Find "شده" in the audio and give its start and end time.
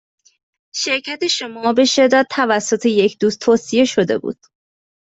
3.85-4.17